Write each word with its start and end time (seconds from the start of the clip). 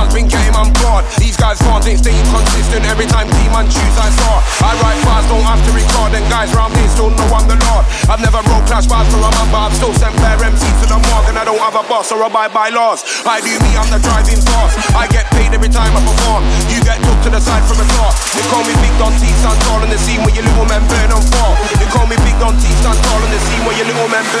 Around's 0.00 0.16
been 0.16 0.32
getting 0.32 0.56
on 0.56 0.72
board. 0.80 1.04
These 1.20 1.36
guys 1.36 1.60
can't 1.60 1.84
think 1.84 2.00
staying 2.00 2.24
consistent 2.32 2.88
every 2.88 3.04
time 3.04 3.28
team 3.36 3.52
and 3.52 3.68
choose 3.68 3.96
I 4.00 4.08
saw. 4.16 4.40
I 4.64 4.72
write 4.80 4.96
fast, 5.04 5.28
don't 5.28 5.44
have 5.44 5.60
to 5.60 5.72
record, 5.76 6.16
and 6.16 6.24
guys 6.32 6.48
round 6.56 6.72
here 6.72 6.88
still 6.88 7.12
know 7.12 7.28
I'm 7.36 7.44
the 7.44 7.60
Lord. 7.68 7.84
I've 8.08 8.24
never 8.24 8.40
wrote 8.48 8.64
clash 8.64 8.88
bars 8.88 9.04
to 9.12 9.20
remember, 9.20 9.60
I've 9.60 9.76
still 9.76 9.92
sent 9.92 10.16
fair 10.24 10.40
MCs 10.40 10.76
to 10.80 10.86
the 10.88 10.96
morgue, 11.04 11.28
and 11.28 11.36
I 11.36 11.44
don't 11.44 11.60
have 11.60 11.76
a 11.76 11.84
boss 11.84 12.08
or 12.16 12.24
abide 12.24 12.48
by 12.56 12.72
laws. 12.72 13.04
I 13.28 13.44
do 13.44 13.52
me, 13.60 13.76
I'm 13.76 13.92
the 13.92 14.00
driving 14.00 14.40
force. 14.40 14.72
I 14.96 15.04
get 15.12 15.28
paid 15.36 15.52
every 15.52 15.68
time 15.68 15.92
I 15.92 16.00
perform. 16.00 16.48
You 16.72 16.80
get 16.80 16.96
took 17.04 17.20
to 17.28 17.30
the 17.36 17.42
side 17.44 17.68
from 17.68 17.84
a 17.84 17.86
top. 18.00 18.16
They 18.32 18.44
call 18.48 18.64
me 18.64 18.72
Big 18.80 18.96
Don 18.96 19.12
T, 19.20 19.28
stand 19.44 19.60
tall 19.68 19.84
in 19.84 19.92
the 19.92 20.00
scene 20.00 20.24
where 20.24 20.32
your 20.32 20.48
little 20.48 20.64
men 20.64 20.80
burn 20.88 21.12
on 21.12 21.20
fall. 21.28 21.60
They 21.76 21.88
call 21.92 22.08
me 22.08 22.16
Big 22.24 22.40
Don 22.40 22.56
T, 22.56 22.64
stand 22.80 22.96
tall 23.04 23.20
in 23.20 23.30
the 23.36 23.40
scene 23.52 23.68
where 23.68 23.76
your 23.76 23.84
little 23.84 24.08
men 24.08 24.24
burn 24.32 24.40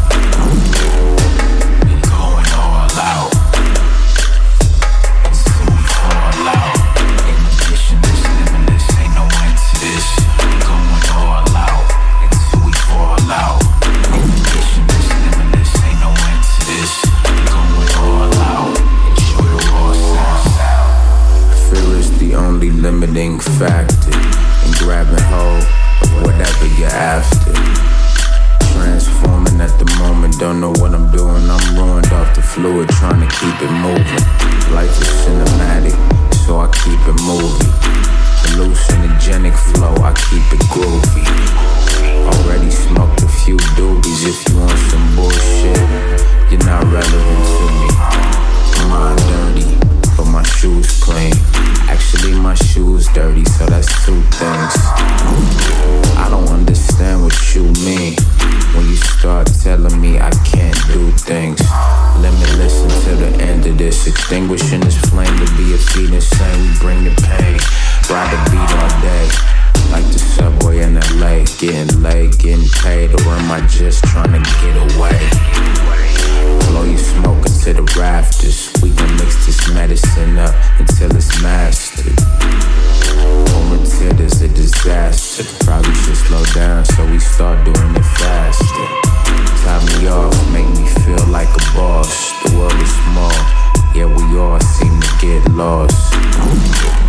slow 86.27 86.43
down 86.53 86.85
so 86.85 87.05
we 87.05 87.19
start 87.19 87.63
doing 87.65 87.95
it 87.95 88.07
faster. 88.19 88.87
Tie 89.63 89.81
me 89.87 90.07
off, 90.07 90.33
make 90.51 90.67
me 90.77 90.87
feel 91.03 91.23
like 91.27 91.49
a 91.49 91.63
boss. 91.75 92.11
The 92.43 92.57
world 92.57 92.73
is 92.81 92.93
small, 93.05 93.37
yeah, 93.95 94.05
we 94.05 94.37
all 94.37 94.59
seem 94.59 94.99
to 94.99 95.11
get 95.21 95.41
lost. 95.51 96.13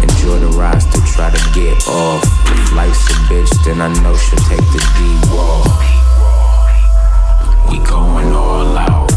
Enjoy 0.02 0.38
the 0.38 0.52
rise 0.56 0.86
to 0.86 1.00
try 1.14 1.30
to 1.30 1.42
get 1.52 1.76
off. 1.88 2.22
If 2.46 2.72
life's 2.74 3.10
a 3.10 3.16
bitch, 3.28 3.52
then 3.64 3.80
I 3.80 3.88
know 4.02 4.14
she'll 4.16 4.38
take 4.50 4.66
the 4.74 4.82
D-wall. 4.96 5.64
We 7.68 7.78
going 7.86 8.32
all 8.32 8.76
out 8.76 9.10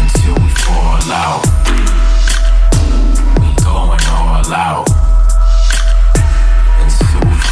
until 0.00 0.34
we 0.42 0.50
fall 0.64 1.12
out. 1.12 1.44
We 3.40 3.48
going 3.62 4.04
all 4.08 4.52
out 4.52 5.03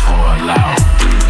fall 0.05 0.51
out. 0.51 0.79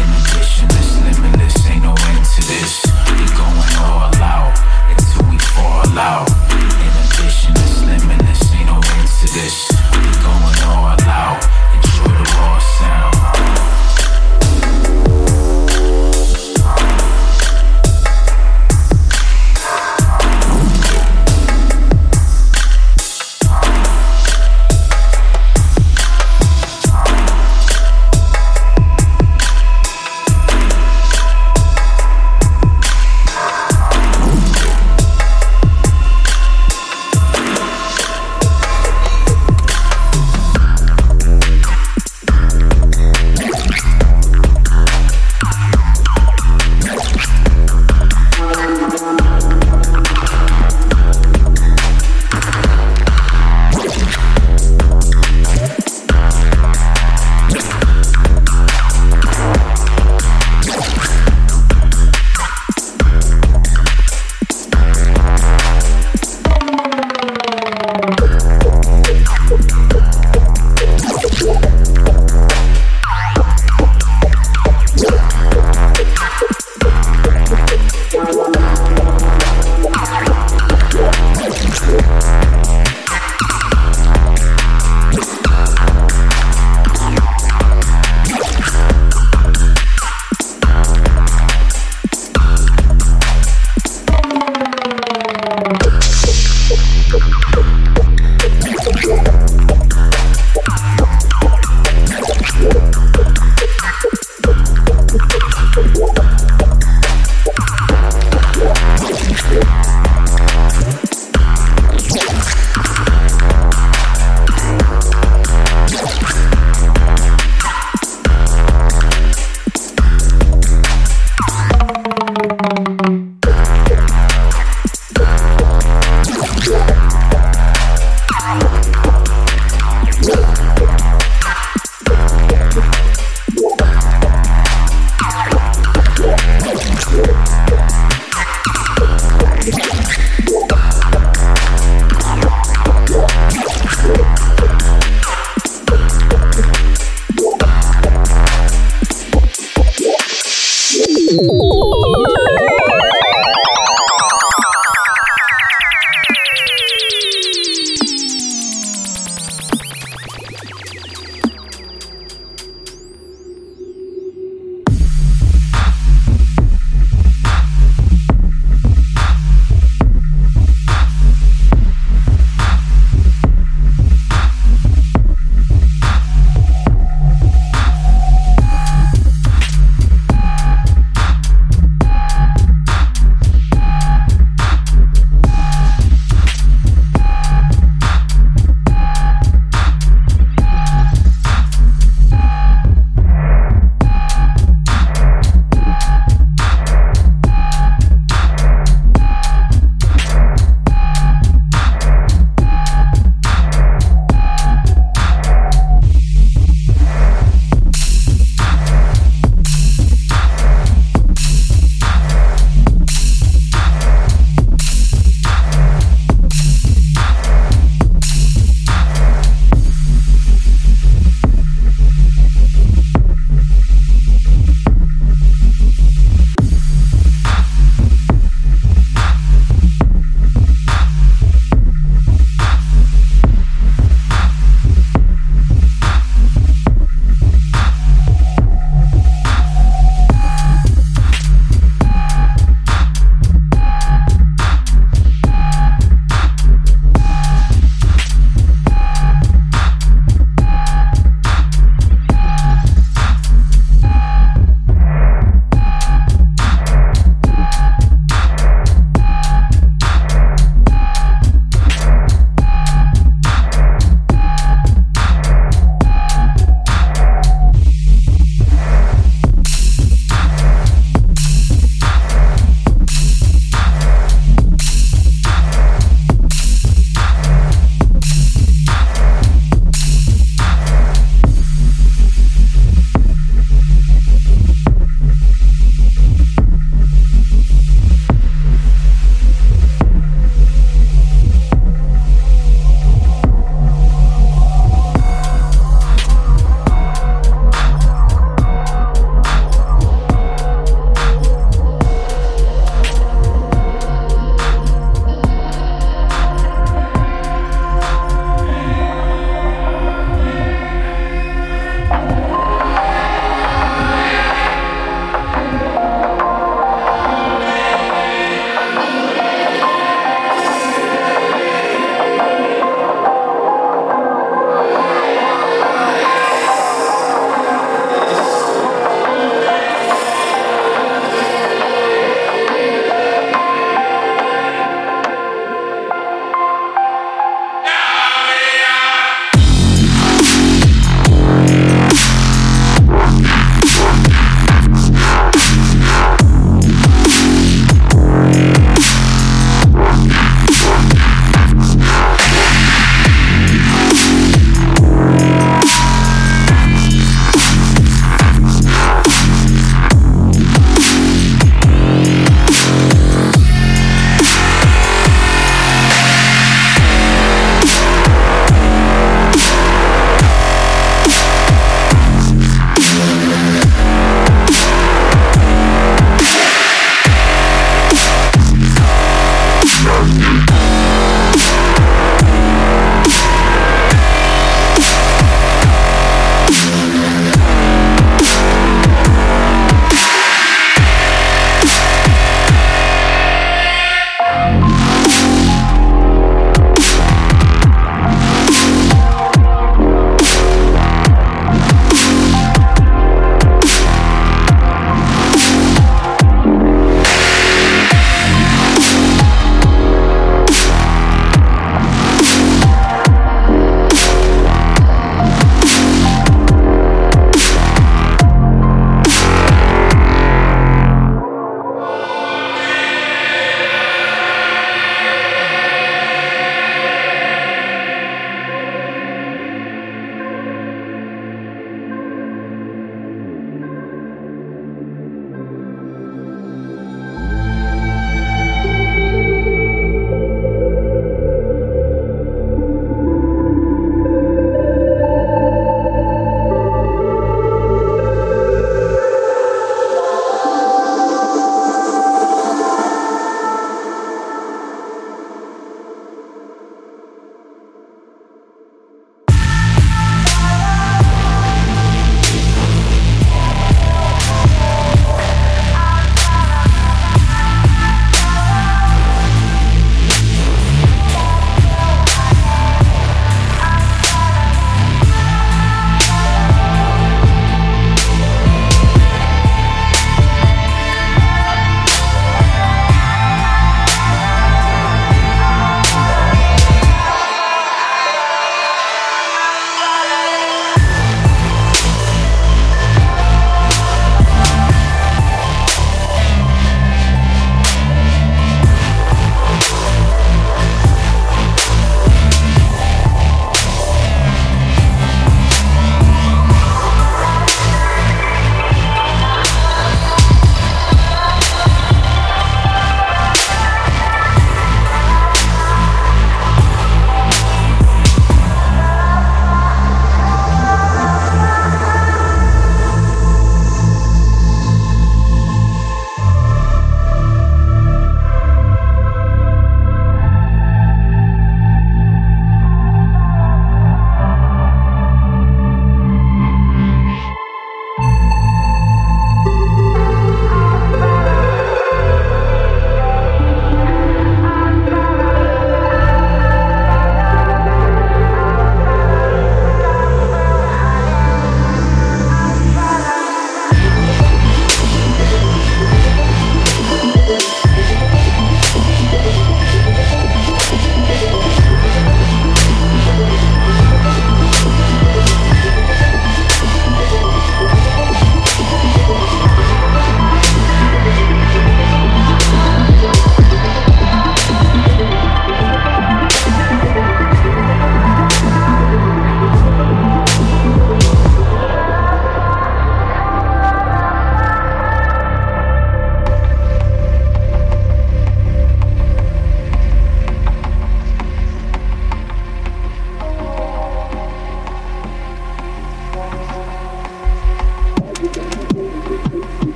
In 0.00 0.08
addition, 0.18 0.68
this 0.68 0.90
limitless 1.02 1.66
ain't 1.66 1.82
no 1.82 1.94
end 2.10 2.24
to 2.34 2.40
this. 2.46 2.84
We 3.18 3.26
going 3.36 3.74
all 3.86 4.14
out 4.22 4.54
until 4.90 5.22
we 5.30 5.38
fall 5.54 5.98
out. 5.98 6.28
In 6.86 6.92
addition, 7.04 7.54
this 7.54 7.82
limitless 7.84 8.52
ain't 8.54 8.66
no 8.66 8.76
end 8.76 9.08
to 9.20 9.26
this. 9.34 9.70
We 9.92 10.10
going 10.22 10.60
all 10.66 11.00
out. 11.08 11.35